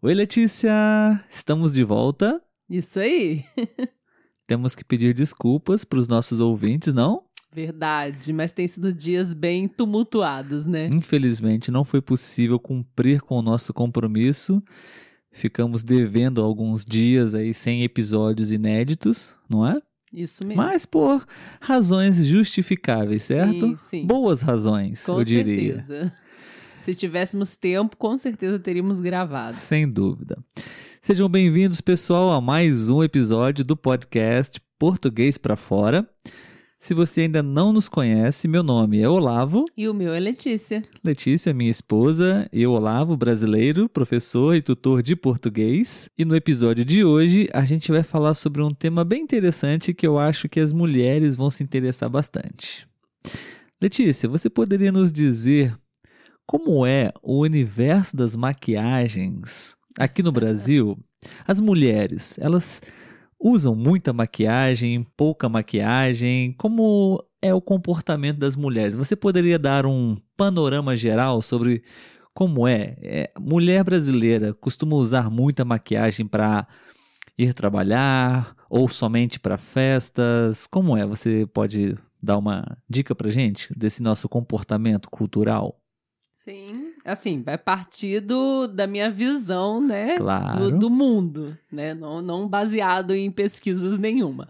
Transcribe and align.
Oi, 0.00 0.14
Letícia! 0.14 0.70
Estamos 1.28 1.72
de 1.74 1.82
volta. 1.82 2.40
Isso 2.70 3.00
aí. 3.00 3.44
Temos 4.46 4.76
que 4.76 4.84
pedir 4.84 5.12
desculpas 5.12 5.84
para 5.84 5.98
os 5.98 6.06
nossos 6.06 6.38
ouvintes, 6.38 6.94
não? 6.94 7.24
Verdade, 7.52 8.32
mas 8.32 8.52
tem 8.52 8.68
sido 8.68 8.92
dias 8.92 9.34
bem 9.34 9.66
tumultuados, 9.66 10.66
né? 10.66 10.88
Infelizmente, 10.94 11.72
não 11.72 11.84
foi 11.84 12.00
possível 12.00 12.60
cumprir 12.60 13.22
com 13.22 13.40
o 13.40 13.42
nosso 13.42 13.74
compromisso. 13.74 14.62
Ficamos 15.32 15.82
devendo 15.82 16.44
alguns 16.44 16.84
dias 16.84 17.34
aí 17.34 17.52
sem 17.52 17.82
episódios 17.82 18.52
inéditos, 18.52 19.34
não 19.48 19.66
é? 19.66 19.82
Isso 20.12 20.46
mesmo. 20.46 20.62
Mas 20.62 20.86
por 20.86 21.26
razões 21.60 22.24
justificáveis, 22.24 23.24
certo? 23.24 23.70
Sim, 23.70 23.76
sim. 23.76 24.06
Boas 24.06 24.42
razões, 24.42 25.04
com 25.04 25.18
eu 25.18 25.24
diria. 25.24 25.84
Se 26.80 26.94
tivéssemos 26.94 27.56
tempo, 27.56 27.96
com 27.96 28.16
certeza 28.16 28.58
teríamos 28.58 29.00
gravado. 29.00 29.56
Sem 29.56 29.88
dúvida. 29.88 30.38
Sejam 31.02 31.28
bem-vindos, 31.28 31.80
pessoal, 31.80 32.30
a 32.30 32.40
mais 32.40 32.88
um 32.88 33.02
episódio 33.02 33.64
do 33.64 33.76
podcast 33.76 34.60
Português 34.78 35.36
para 35.36 35.56
Fora. 35.56 36.08
Se 36.78 36.94
você 36.94 37.22
ainda 37.22 37.42
não 37.42 37.72
nos 37.72 37.88
conhece, 37.88 38.46
meu 38.46 38.62
nome 38.62 39.00
é 39.00 39.08
Olavo. 39.08 39.64
E 39.76 39.88
o 39.88 39.94
meu 39.94 40.14
é 40.14 40.20
Letícia. 40.20 40.82
Letícia, 41.02 41.52
minha 41.52 41.70
esposa, 41.70 42.48
eu, 42.52 42.70
Olavo, 42.70 43.16
brasileiro, 43.16 43.88
professor 43.88 44.54
e 44.54 44.62
tutor 44.62 45.02
de 45.02 45.16
português. 45.16 46.08
E 46.16 46.24
no 46.24 46.36
episódio 46.36 46.84
de 46.84 47.04
hoje, 47.04 47.48
a 47.52 47.64
gente 47.64 47.90
vai 47.90 48.04
falar 48.04 48.34
sobre 48.34 48.62
um 48.62 48.72
tema 48.72 49.04
bem 49.04 49.22
interessante 49.22 49.92
que 49.92 50.06
eu 50.06 50.18
acho 50.18 50.48
que 50.48 50.60
as 50.60 50.72
mulheres 50.72 51.34
vão 51.34 51.50
se 51.50 51.64
interessar 51.64 52.08
bastante. 52.08 52.86
Letícia, 53.80 54.28
você 54.28 54.48
poderia 54.48 54.92
nos 54.92 55.12
dizer 55.12 55.76
como 56.48 56.86
é 56.86 57.12
o 57.22 57.40
universo 57.40 58.16
das 58.16 58.34
maquiagens 58.34 59.76
aqui 59.98 60.22
no 60.22 60.32
Brasil? 60.32 60.98
As 61.46 61.60
mulheres, 61.60 62.38
elas 62.38 62.80
usam 63.38 63.74
muita 63.74 64.14
maquiagem, 64.14 65.06
pouca 65.14 65.46
maquiagem? 65.46 66.54
Como 66.54 67.22
é 67.42 67.52
o 67.52 67.60
comportamento 67.60 68.38
das 68.38 68.56
mulheres? 68.56 68.96
Você 68.96 69.14
poderia 69.14 69.58
dar 69.58 69.84
um 69.84 70.16
panorama 70.38 70.96
geral 70.96 71.42
sobre 71.42 71.82
como 72.32 72.66
é? 72.66 72.96
é 73.02 73.30
mulher 73.38 73.84
brasileira 73.84 74.54
costuma 74.54 74.96
usar 74.96 75.28
muita 75.28 75.66
maquiagem 75.66 76.26
para 76.26 76.66
ir 77.36 77.52
trabalhar 77.52 78.56
ou 78.70 78.88
somente 78.88 79.38
para 79.38 79.58
festas? 79.58 80.66
Como 80.66 80.96
é? 80.96 81.04
Você 81.04 81.46
pode 81.52 81.94
dar 82.22 82.38
uma 82.38 82.78
dica 82.88 83.14
para 83.14 83.28
gente 83.28 83.68
desse 83.76 84.02
nosso 84.02 84.30
comportamento 84.30 85.10
cultural? 85.10 85.77
Sim, 86.38 86.94
assim, 87.04 87.42
vai 87.42 87.58
partir 87.58 88.20
do, 88.20 88.68
da 88.68 88.86
minha 88.86 89.10
visão, 89.10 89.80
né? 89.80 90.16
Claro. 90.16 90.70
Do, 90.70 90.78
do 90.78 90.90
mundo, 90.90 91.58
né? 91.70 91.94
Não, 91.94 92.22
não 92.22 92.48
baseado 92.48 93.12
em 93.12 93.28
pesquisas 93.28 93.98
nenhuma. 93.98 94.48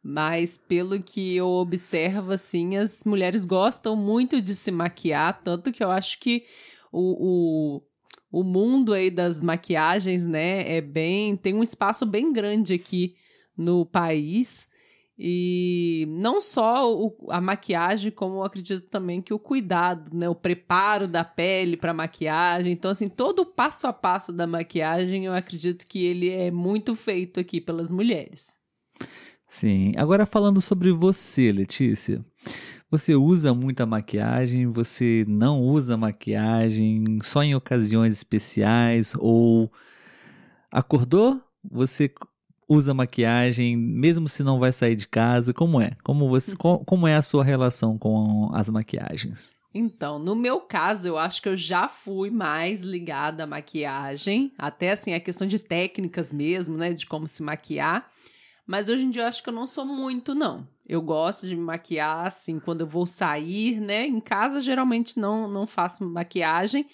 Mas 0.00 0.56
pelo 0.56 1.02
que 1.02 1.34
eu 1.34 1.48
observo, 1.48 2.30
assim, 2.30 2.76
as 2.76 3.02
mulheres 3.02 3.44
gostam 3.44 3.96
muito 3.96 4.40
de 4.40 4.54
se 4.54 4.70
maquiar, 4.70 5.42
tanto 5.42 5.72
que 5.72 5.82
eu 5.82 5.90
acho 5.90 6.20
que 6.20 6.44
o, 6.92 7.80
o, 8.30 8.40
o 8.40 8.44
mundo 8.44 8.92
aí 8.92 9.10
das 9.10 9.42
maquiagens, 9.42 10.24
né, 10.24 10.76
é 10.76 10.80
bem. 10.80 11.36
tem 11.36 11.54
um 11.54 11.62
espaço 11.62 12.06
bem 12.06 12.32
grande 12.32 12.72
aqui 12.72 13.16
no 13.58 13.84
país. 13.84 14.68
E 15.18 16.06
não 16.10 16.40
só 16.42 16.94
o, 16.94 17.16
a 17.30 17.40
maquiagem, 17.40 18.10
como 18.10 18.36
eu 18.36 18.42
acredito 18.44 18.86
também 18.88 19.22
que 19.22 19.32
o 19.32 19.38
cuidado, 19.38 20.14
né? 20.14 20.28
O 20.28 20.34
preparo 20.34 21.08
da 21.08 21.24
pele 21.24 21.76
para 21.76 21.94
maquiagem. 21.94 22.72
Então, 22.72 22.90
assim, 22.90 23.08
todo 23.08 23.40
o 23.40 23.46
passo 23.46 23.86
a 23.86 23.92
passo 23.92 24.30
da 24.30 24.46
maquiagem, 24.46 25.24
eu 25.24 25.32
acredito 25.32 25.86
que 25.86 26.04
ele 26.04 26.28
é 26.28 26.50
muito 26.50 26.94
feito 26.94 27.40
aqui 27.40 27.60
pelas 27.60 27.90
mulheres. 27.90 28.58
Sim. 29.48 29.92
Agora 29.96 30.26
falando 30.26 30.60
sobre 30.60 30.92
você, 30.92 31.50
Letícia. 31.50 32.22
Você 32.90 33.14
usa 33.14 33.54
muita 33.54 33.86
maquiagem? 33.86 34.66
Você 34.66 35.24
não 35.26 35.62
usa 35.62 35.96
maquiagem 35.96 37.18
só 37.22 37.42
em 37.42 37.54
ocasiões 37.54 38.12
especiais? 38.12 39.14
Ou 39.18 39.72
acordou? 40.70 41.40
Você 41.70 42.12
usa 42.68 42.92
maquiagem, 42.92 43.76
mesmo 43.76 44.28
se 44.28 44.42
não 44.42 44.58
vai 44.58 44.72
sair 44.72 44.96
de 44.96 45.06
casa? 45.06 45.52
Como 45.54 45.80
é? 45.80 45.92
Como, 46.02 46.28
você, 46.28 46.56
como 46.56 47.06
é 47.06 47.16
a 47.16 47.22
sua 47.22 47.44
relação 47.44 47.96
com 47.96 48.50
as 48.52 48.68
maquiagens? 48.68 49.50
Então, 49.72 50.18
no 50.18 50.34
meu 50.34 50.60
caso, 50.60 51.06
eu 51.06 51.18
acho 51.18 51.42
que 51.42 51.48
eu 51.48 51.56
já 51.56 51.86
fui 51.86 52.30
mais 52.30 52.80
ligada 52.80 53.44
à 53.44 53.46
maquiagem, 53.46 54.52
até 54.56 54.92
assim, 54.92 55.12
a 55.12 55.20
questão 55.20 55.46
de 55.46 55.58
técnicas 55.58 56.32
mesmo, 56.32 56.78
né, 56.78 56.94
de 56.94 57.06
como 57.06 57.28
se 57.28 57.42
maquiar. 57.42 58.10
Mas 58.66 58.88
hoje 58.88 59.04
em 59.04 59.10
dia 59.10 59.22
eu 59.22 59.26
acho 59.26 59.42
que 59.42 59.48
eu 59.48 59.54
não 59.54 59.66
sou 59.66 59.84
muito, 59.84 60.34
não. 60.34 60.66
Eu 60.88 61.02
gosto 61.02 61.46
de 61.46 61.54
me 61.54 61.62
maquiar, 61.62 62.26
assim, 62.26 62.58
quando 62.58 62.80
eu 62.80 62.86
vou 62.86 63.06
sair, 63.06 63.80
né? 63.80 64.06
Em 64.06 64.18
casa, 64.18 64.60
geralmente 64.60 65.20
não, 65.20 65.46
não 65.46 65.66
faço 65.66 66.04
maquiagem 66.04 66.86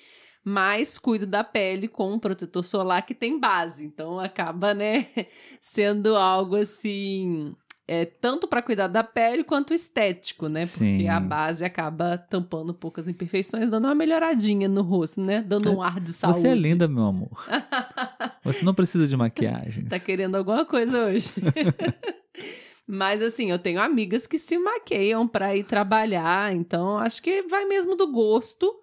mas 0.45 0.99
cuido 0.99 1.27
da 1.27 1.45
pele 1.45 1.89
com 1.89 2.13
um 2.13 2.19
protetor 2.19 2.65
solar 2.65 3.03
que 3.03 3.15
tem 3.15 3.39
base. 3.39 3.85
Então 3.85 4.19
acaba, 4.19 4.75
né, 4.75 5.09
sendo 5.61 6.17
algo 6.17 6.57
assim, 6.57 7.55
é 7.87 8.05
tanto 8.05 8.47
para 8.49 8.63
cuidar 8.63 8.87
da 8.87 9.05
pele 9.05 9.45
quanto 9.45 9.75
estético, 9.75 10.49
né? 10.49 10.67
Porque 10.67 10.79
Sim. 10.79 11.09
a 11.09 11.21
base 11.21 11.65
acaba 11.65 12.17
tampando 12.17 12.73
poucas 12.73 13.09
imperfeições, 13.09 13.69
dando 13.71 13.87
uma 13.87 13.95
melhoradinha 13.95 14.69
no 14.69 14.83
rosto, 14.83 15.21
né? 15.21 15.43
Dando 15.43 15.73
um 15.73 15.83
ar 15.83 16.01
de 16.01 16.13
saúde. 16.13 16.41
Você 16.41 16.49
é 16.49 16.55
linda, 16.55 16.89
meu 16.89 17.05
amor. 17.05 17.47
Você 18.45 18.65
não 18.65 18.75
precisa 18.75 19.07
de 19.07 19.17
maquiagem. 19.17 19.85
tá 19.87 19.99
querendo 19.99 20.37
alguma 20.37 20.65
coisa 20.65 21.07
hoje. 21.07 21.33
Mas 22.87 23.23
assim, 23.23 23.51
eu 23.51 23.59
tenho 23.59 23.81
amigas 23.81 24.27
que 24.27 24.39
se 24.39 24.59
maqueiam 24.59 25.27
para 25.27 25.57
ir 25.57 25.65
trabalhar, 25.65 26.53
então 26.55 26.99
acho 26.99 27.23
que 27.23 27.43
vai 27.43 27.65
mesmo 27.65 27.97
do 27.97 28.11
gosto 28.11 28.82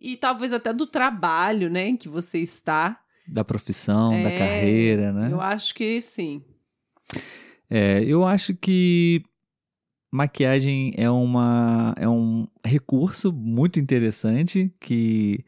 e 0.00 0.16
talvez 0.16 0.52
até 0.52 0.72
do 0.72 0.86
trabalho, 0.86 1.68
né, 1.68 1.88
em 1.88 1.96
que 1.96 2.08
você 2.08 2.38
está. 2.38 3.00
Da 3.26 3.44
profissão, 3.44 4.12
É, 4.12 4.22
da 4.22 4.38
carreira, 4.38 5.12
né? 5.12 5.32
Eu 5.32 5.40
acho 5.40 5.74
que 5.74 6.00
sim. 6.00 6.42
É, 7.68 8.02
eu 8.04 8.24
acho 8.24 8.54
que 8.54 9.22
maquiagem 10.10 10.94
é, 10.96 11.10
uma, 11.10 11.94
é 11.96 12.08
um 12.08 12.48
recurso 12.64 13.30
muito 13.32 13.78
interessante 13.78 14.72
que 14.80 15.44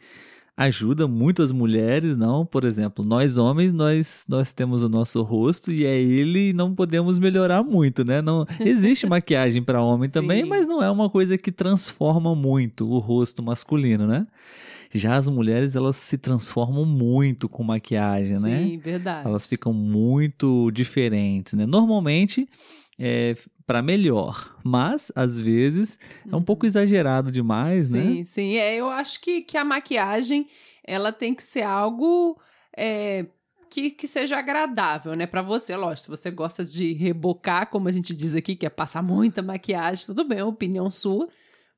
ajuda 0.61 1.09
muito 1.09 1.43
as 1.43 1.51
mulheres, 1.51 2.19
não? 2.19 2.45
Por 2.45 2.65
exemplo, 2.65 3.03
nós 3.03 3.39
homens, 3.39 3.73
nós, 3.73 4.27
nós 4.29 4.53
temos 4.53 4.83
o 4.83 4.91
nosso 4.91 5.23
rosto 5.23 5.73
e 5.73 5.87
é 5.87 5.99
ele 5.99 6.51
e 6.51 6.53
não 6.53 6.75
podemos 6.75 7.19
melhorar 7.19 7.63
muito, 7.63 8.05
né? 8.05 8.21
Não 8.21 8.47
existe 8.61 9.07
maquiagem 9.09 9.63
para 9.63 9.83
homem 9.83 10.11
também, 10.11 10.43
Sim. 10.43 10.49
mas 10.51 10.69
não 10.69 10.83
é 10.83 10.91
uma 10.91 11.09
coisa 11.09 11.39
que 11.39 11.51
transforma 11.51 12.35
muito 12.35 12.87
o 12.87 12.99
rosto 12.99 13.43
masculino, 13.43 14.07
né? 14.07 14.27
Já 14.93 15.17
as 15.17 15.29
mulheres, 15.29 15.77
elas 15.77 15.97
se 15.97 16.19
transformam 16.19 16.85
muito 16.85 17.49
com 17.49 17.65
maquiagem, 17.65 18.35
né? 18.41 18.63
Sim, 18.63 18.79
verdade. 18.79 19.27
elas 19.27 19.47
ficam 19.47 19.73
muito 19.73 20.71
diferentes, 20.73 21.55
né? 21.55 21.65
Normalmente 21.65 22.47
é 23.03 23.35
para 23.67 23.81
melhor, 23.81 24.59
mas 24.63 25.11
às 25.17 25.41
vezes 25.41 25.99
é 26.31 26.37
um 26.37 26.43
pouco 26.43 26.67
exagerado 26.67 27.33
demais, 27.33 27.93
né? 27.93 28.01
Sim, 28.01 28.25
sim. 28.25 28.57
É, 28.57 28.77
eu 28.77 28.91
acho 28.91 29.21
que, 29.23 29.41
que 29.41 29.57
a 29.57 29.65
maquiagem 29.65 30.47
ela 30.85 31.11
tem 31.11 31.35
que 31.35 31.43
ser 31.43 31.63
algo 31.63 32.39
é, 32.77 33.25
que, 33.71 33.91
que 33.91 34.07
seja 34.07 34.37
agradável, 34.37 35.17
né? 35.17 35.27
Pra 35.27 35.41
você, 35.41 35.75
lógico, 35.77 36.03
se 36.03 36.09
você 36.11 36.31
gosta 36.31 36.63
de 36.63 36.93
rebocar, 36.93 37.71
como 37.71 37.89
a 37.89 37.93
gente 37.93 38.15
diz 38.15 38.35
aqui, 38.35 38.55
que 38.55 38.67
é 38.67 38.71
passar 38.71 39.03
muita 39.03 39.41
maquiagem, 39.41 40.05
tudo 40.05 40.23
bem, 40.23 40.41
é 40.41 40.45
opinião 40.45 40.91
sua. 40.91 41.29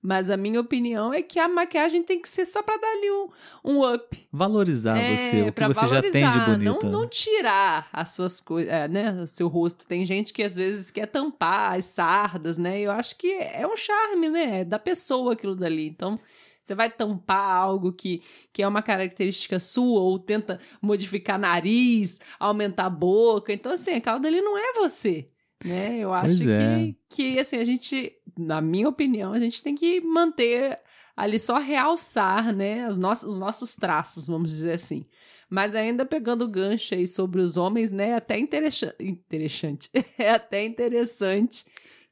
Mas 0.03 0.33
a 0.33 0.37
minha 0.37 0.61
opinião 0.61 1.15
é 1.15 1.23
que 1.23 1.39
a 1.39 1.47
maquiagem 1.47 2.03
tem 2.03 2.21
que 2.21 2.29
ser 2.29 2.45
só 2.45 2.61
pra 2.61 2.77
dar 2.77 2.89
ali 2.89 3.09
um, 3.09 3.29
um 3.65 3.95
up. 3.95 4.29
Valorizar 4.33 4.99
É, 4.99 5.17
você, 5.17 5.43
o 5.43 5.53
que 5.53 5.65
você 5.65 5.87
já 5.87 6.03
tem 6.03 6.29
de 6.29 6.41
bonito. 6.41 6.87
Não, 6.87 7.03
não 7.03 7.09
tirar 7.09 7.89
as 7.93 8.11
suas 8.11 8.41
coisas, 8.41 8.73
é, 8.73 8.89
né? 8.89 9.13
O 9.23 9.29
seu 9.29 9.47
rosto. 9.47 9.87
Tem 9.87 10.05
gente 10.05 10.33
que 10.33 10.43
às 10.43 10.57
vezes 10.57 10.91
quer 10.91 11.07
tampar 11.07 11.79
as 11.79 11.85
sardas, 11.85 12.59
né? 12.59 12.81
Eu 12.81 12.91
acho 12.91 13.17
que 13.17 13.31
é 13.33 13.65
um 13.65 13.77
charme, 13.77 14.29
né? 14.29 14.61
É 14.61 14.65
da 14.65 14.79
pessoa 14.79 15.35
aquilo 15.35 15.55
dali. 15.55 15.87
Então, 15.87 16.19
você 16.61 16.75
vai 16.75 16.91
tampar 16.91 17.57
algo 17.57 17.93
que, 17.93 18.23
que 18.53 18.63
é 18.63 18.67
uma 18.67 18.83
característica 18.83 19.61
sua, 19.61 20.01
ou 20.01 20.19
tenta 20.19 20.61
modificar 20.81 21.39
nariz, 21.39 22.21
aumentar 22.41 22.87
a 22.87 22.91
boca. 22.91 23.53
Então, 23.53 23.73
assim, 23.73 23.93
aquela 23.95 24.19
dali 24.19 24.41
não 24.41 24.59
é 24.59 24.73
você. 24.75 25.29
Né? 25.65 25.99
Eu 25.99 26.13
acho 26.13 26.37
Pois 26.37 26.47
é. 26.47 26.95
que, 27.09 27.35
que, 27.35 27.39
assim, 27.39 27.57
a 27.57 27.65
gente, 27.65 28.13
na 28.39 28.61
minha 28.61 28.89
opinião, 28.89 29.33
a 29.33 29.39
gente 29.39 29.63
tem 29.63 29.75
que 29.75 30.01
manter 30.01 30.77
ali 31.17 31.39
só 31.39 31.59
realçar, 31.59 32.55
né, 32.55 32.85
as 32.85 32.97
nossas, 32.97 33.29
os 33.29 33.39
nossos 33.39 33.75
traços, 33.75 34.27
vamos 34.27 34.51
dizer 34.51 34.73
assim. 34.73 35.05
Mas 35.49 35.75
ainda 35.75 36.07
pegando 36.07 36.45
o 36.45 36.49
gancho 36.49 36.95
aí 36.95 37.07
sobre 37.07 37.41
os 37.41 37.57
homens, 37.57 37.93
né, 37.93 38.11
é 38.11 38.15
até 38.17 38.39
interessante, 38.39 38.97
interessante, 38.99 39.91
é 40.19 40.31
até 40.31 40.65
interessante 40.65 41.67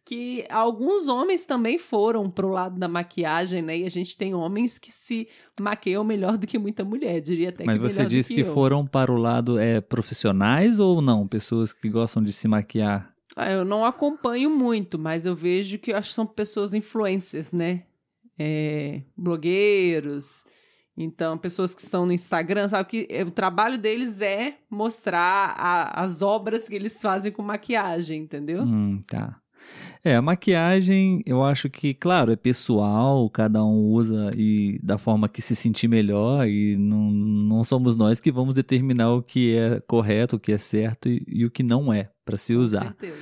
que 0.05 0.45
alguns 0.51 1.09
homens 1.09 1.47
também 1.47 1.79
foram 1.79 2.29
pro 2.29 2.49
lado 2.49 2.79
da 2.79 2.89
maquiagem, 2.89 3.63
né? 3.63 3.79
E 3.79 3.85
a 3.85 3.89
gente 3.89 4.17
tem 4.17 4.35
homens 4.35 4.79
que 4.79 4.91
se 4.91 5.29
maquiam 5.61 6.03
melhor 6.03 6.37
do 6.37 6.47
que 6.47 6.59
muita 6.59 6.85
mulher, 6.85 7.21
diria 7.21 7.51
até 7.51 7.65
Mas 7.65 7.77
que 7.77 7.83
você 7.83 8.05
disse 8.07 8.35
que, 8.35 8.41
eu. 8.41 8.53
foram 8.53 8.85
para 8.85 9.13
o 9.13 9.17
lado 9.17 9.59
é, 9.59 9.81
profissionais 9.81 10.81
ou 10.81 11.01
não? 11.01 11.29
Pessoas 11.29 11.73
que 11.73 11.89
gostam 11.89 12.23
de 12.23 12.33
se 12.33 12.49
maquiar? 12.49 13.15
Ah, 13.37 13.51
Eu 13.51 13.65
não 13.65 13.85
acompanho 13.85 14.51
muito, 14.51 14.99
mas 14.99 15.25
eu 15.27 15.35
vejo 15.37 15.79
que 15.79 15.93
eu 15.93 15.97
acho 15.97 16.09
que 16.11 16.15
são 16.15 16.27
pessoas 16.27 16.75
influencers, 16.75 17.53
né? 17.53 17.85
É, 18.39 19.03
blogueiros, 19.17 20.45
então 20.97 21.37
pessoas 21.37 21.75
que 21.75 21.83
estão 21.83 22.07
no 22.07 22.13
Instagram, 22.13 22.69
sabe 22.69 22.89
que 22.89 23.07
é, 23.11 23.23
o 23.23 23.31
trabalho 23.31 23.77
deles 23.79 24.21
é 24.21 24.57
mostrar 24.71 25.55
a- 25.59 26.03
as 26.03 26.23
obras 26.23 26.69
que 26.69 26.75
eles 26.75 27.01
fazem 27.03 27.31
com 27.33 27.43
maquiagem, 27.43 28.23
entendeu? 28.23 28.63
Hum, 28.63 29.01
tá. 29.07 29.39
É, 30.03 30.15
a 30.15 30.23
maquiagem, 30.23 31.23
eu 31.27 31.45
acho 31.45 31.69
que, 31.69 31.93
claro, 31.93 32.33
é 32.33 32.37
pessoal, 32.37 33.29
cada 33.29 33.63
um 33.65 33.89
usa 33.89 34.31
e 34.37 34.79
da 34.83 34.97
forma 34.97 35.29
que 35.29 35.43
se 35.43 35.55
sentir 35.55 35.89
melhor, 35.89 36.49
e 36.49 36.77
não, 36.77 37.11
não 37.11 37.65
somos 37.65 37.97
nós 37.97 38.21
que 38.21 38.33
vamos 38.33 38.55
determinar 38.55 39.13
o 39.13 39.23
que 39.23 39.55
é 39.55 39.81
correto, 39.81 40.37
o 40.37 40.41
que 40.41 40.53
é 40.53 40.59
certo 40.59 41.09
e, 41.09 41.23
e 41.29 41.45
o 41.45 41.51
que 41.51 41.63
não 41.63 41.93
é 41.93 42.09
para 42.25 42.39
se 42.39 42.55
Com 42.55 42.61
usar. 42.61 42.85
certeza. 42.85 43.17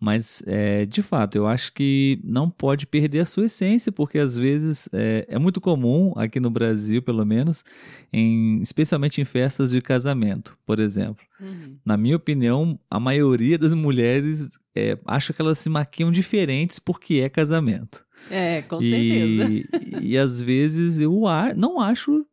Mas, 0.00 0.42
é, 0.46 0.86
de 0.86 1.02
fato, 1.02 1.34
eu 1.34 1.46
acho 1.46 1.72
que 1.72 2.20
não 2.22 2.48
pode 2.48 2.86
perder 2.86 3.20
a 3.20 3.24
sua 3.24 3.46
essência, 3.46 3.90
porque 3.90 4.16
às 4.18 4.36
vezes 4.36 4.88
é, 4.92 5.26
é 5.28 5.38
muito 5.38 5.60
comum, 5.60 6.12
aqui 6.16 6.38
no 6.38 6.50
Brasil 6.50 7.02
pelo 7.02 7.24
menos, 7.26 7.64
em, 8.12 8.62
especialmente 8.62 9.20
em 9.20 9.24
festas 9.24 9.72
de 9.72 9.82
casamento, 9.82 10.56
por 10.64 10.78
exemplo. 10.78 11.24
Uhum. 11.40 11.76
Na 11.84 11.96
minha 11.96 12.16
opinião, 12.16 12.78
a 12.88 13.00
maioria 13.00 13.58
das 13.58 13.74
mulheres 13.74 14.48
é, 14.78 14.98
acha 15.06 15.32
que 15.32 15.40
elas 15.42 15.58
se 15.58 15.68
maquiam 15.68 16.10
diferentes 16.12 16.78
porque 16.78 17.14
é 17.20 17.28
casamento. 17.28 18.04
É, 18.30 18.62
com 18.62 18.80
certeza. 18.80 19.50
E, 19.50 19.66
e 20.12 20.18
às 20.18 20.40
vezes 20.40 20.98
eu 20.98 21.26
a- 21.26 21.54
não 21.54 21.80
acho. 21.80 22.24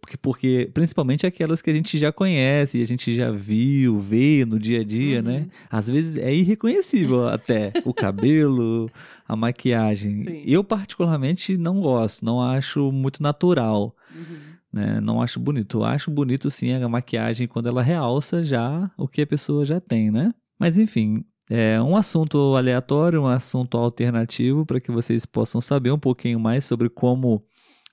Porque, 0.00 0.16
porque 0.16 0.70
principalmente 0.72 1.26
aquelas 1.26 1.60
que 1.60 1.68
a 1.68 1.74
gente 1.74 1.98
já 1.98 2.10
conhece, 2.10 2.78
e 2.78 2.82
a 2.82 2.86
gente 2.86 3.14
já 3.14 3.30
viu, 3.30 3.98
vê 3.98 4.44
no 4.46 4.58
dia 4.58 4.80
a 4.80 4.84
dia, 4.84 5.18
Uhum. 5.18 5.24
né? 5.24 5.46
Às 5.70 5.88
vezes 5.88 6.16
é 6.16 6.32
irreconhecível 6.34 7.28
até 7.28 7.72
o 7.84 7.92
cabelo, 7.92 8.90
a 9.28 9.36
maquiagem. 9.36 10.24
Sim. 10.24 10.42
Eu, 10.46 10.64
particularmente, 10.64 11.56
não 11.58 11.80
gosto, 11.80 12.24
não 12.24 12.40
acho 12.40 12.90
muito 12.90 13.22
natural 13.22 13.94
Uhum. 14.14 14.36
né? 14.72 15.00
Não 15.00 15.20
acho 15.20 15.38
bonito. 15.38 15.78
Eu 15.78 15.84
acho 15.84 16.10
bonito 16.10 16.50
sim 16.50 16.72
a 16.72 16.88
maquiagem 16.88 17.46
quando 17.46 17.68
ela 17.68 17.82
realça 17.82 18.42
já 18.42 18.90
o 18.96 19.06
que 19.06 19.20
a 19.22 19.26
pessoa 19.26 19.64
já 19.64 19.78
tem, 19.80 20.10
né? 20.10 20.32
Mas 20.58 20.78
enfim, 20.78 21.22
é 21.48 21.80
um 21.80 21.96
assunto 21.96 22.56
aleatório, 22.56 23.22
um 23.22 23.26
assunto 23.26 23.78
alternativo 23.78 24.66
para 24.66 24.80
que 24.80 24.90
vocês 24.90 25.24
possam 25.24 25.60
saber 25.60 25.92
um 25.92 25.98
pouquinho 25.98 26.40
mais 26.40 26.64
sobre 26.64 26.88
como 26.88 27.42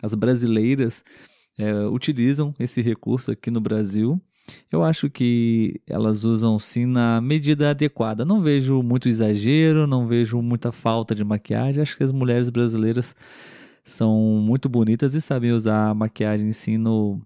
as 0.02 0.16
brasileiras 0.16 1.04
é, 1.60 1.86
utilizam 1.86 2.54
esse 2.60 2.82
recurso 2.82 3.32
aqui 3.32 3.52
no 3.52 3.62
Brasil. 3.62 4.20
Eu 4.72 4.84
acho 4.84 5.10
que 5.10 5.80
elas 5.88 6.26
usam 6.26 6.60
sim 6.60 6.86
na 6.86 7.22
medida 7.22 7.70
adequada. 7.70 8.26
Não 8.26 8.42
vejo 8.42 8.82
muito 8.82 9.08
exagero, 9.08 9.88
não 9.88 10.06
vejo 10.06 10.42
muita 10.42 10.72
falta 10.72 11.16
de 11.16 11.24
maquiagem. 11.24 11.82
Acho 11.82 11.96
que 11.96 12.04
as 12.04 12.12
mulheres 12.12 12.50
brasileiras 12.50 13.16
são 13.86 14.18
muito 14.44 14.68
bonitas 14.68 15.14
e 15.14 15.22
sabem 15.22 15.52
usar 15.52 15.90
a 15.90 15.94
maquiagem 15.94 16.52
sim 16.52 16.78
no, 16.78 17.22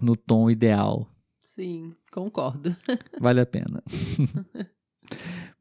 no 0.00 0.16
tom 0.16 0.50
ideal. 0.50 1.06
Sim, 1.40 1.92
concordo. 2.10 2.74
Vale 3.20 3.40
a 3.40 3.46
pena. 3.46 3.82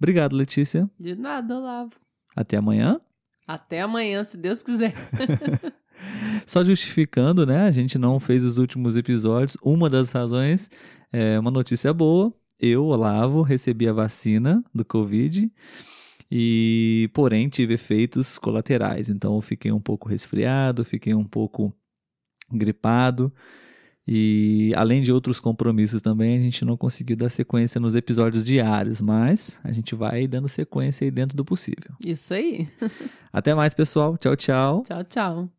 Obrigado, 0.02 0.36
Letícia. 0.36 0.90
De 1.00 1.14
nada, 1.14 1.60
Lavo. 1.60 1.92
Até 2.36 2.58
amanhã. 2.58 3.00
Até 3.48 3.82
amanhã, 3.82 4.24
se 4.24 4.36
Deus 4.36 4.64
quiser. 4.64 4.96
Só 6.48 6.64
justificando, 6.64 7.46
né? 7.46 7.68
A 7.68 7.70
gente 7.70 8.00
não 8.00 8.20
fez 8.20 8.44
os 8.44 8.58
últimos 8.58 8.96
episódios. 8.98 9.56
Uma 9.62 9.92
das 9.92 10.12
razões 10.12 10.72
é 11.14 11.40
uma 11.40 11.52
notícia 11.52 11.94
boa. 11.94 12.34
Eu, 12.60 12.86
Olavo, 12.86 13.44
recebi 13.44 13.88
a 13.88 13.94
vacina 13.94 14.64
do 14.74 14.84
Covid 14.84 15.52
e, 16.32 17.08
porém, 17.14 17.48
tive 17.48 17.76
efeitos 17.76 18.40
colaterais. 18.40 19.08
Então, 19.08 19.36
eu 19.36 19.42
fiquei 19.42 19.72
um 19.72 19.80
pouco 19.80 20.10
resfriado, 20.10 20.84
fiquei 20.84 21.14
um 21.14 21.26
pouco 21.26 21.72
gripado 22.52 23.32
e, 24.08 24.74
além 24.76 25.02
de 25.02 25.12
outros 25.12 25.40
compromissos 25.40 26.02
também, 26.02 26.38
a 26.38 26.42
gente 26.42 26.66
não 26.66 26.76
conseguiu 26.76 27.16
dar 27.16 27.30
sequência 27.30 27.80
nos 27.80 27.96
episódios 27.96 28.44
diários, 28.44 29.00
mas 29.00 29.60
a 29.64 29.72
gente 29.72 29.96
vai 29.96 30.28
dando 30.28 30.48
sequência 30.48 31.06
aí 31.06 31.12
dentro 31.12 31.38
do 31.38 31.46
possível. 31.46 31.94
Isso 32.06 32.34
aí. 32.34 32.68
Até 33.32 33.54
mais, 33.54 33.74
pessoal. 33.74 34.18
Tchau, 34.18 34.36
tchau. 34.36 34.84
Tchau, 34.86 35.04
tchau. 35.04 35.50